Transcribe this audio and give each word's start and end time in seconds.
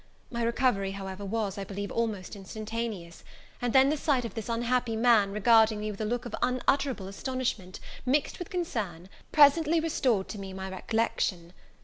My 0.31 0.41
recovery, 0.41 0.93
however, 0.93 1.23
was, 1.23 1.59
I 1.59 1.63
believe, 1.63 1.91
almost 1.91 2.35
instantaneous; 2.35 3.23
and 3.61 3.71
then 3.71 3.91
the 3.91 3.95
sight 3.97 4.25
of 4.25 4.33
this 4.33 4.49
unhappy 4.49 4.95
man, 4.95 5.31
regarding 5.31 5.79
me 5.79 5.91
with 5.91 6.01
a 6.01 6.05
look 6.05 6.25
of 6.25 6.33
unutterable 6.41 7.07
astonishment, 7.07 7.79
mixed 8.03 8.39
with 8.39 8.49
concern, 8.49 9.09
presently 9.31 9.79
restored 9.79 10.27
to 10.29 10.39
me 10.39 10.53
my 10.53 10.71
recollection. 10.71 11.53